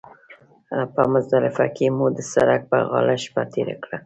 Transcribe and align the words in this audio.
په 0.93 1.01
مزدلفه 1.11 1.65
کې 1.75 1.87
مو 1.95 2.05
د 2.17 2.19
سړک 2.33 2.61
پر 2.71 2.81
غاړه 2.89 3.15
شپه 3.23 3.43
تېره 3.53 3.75
کړه. 3.83 3.97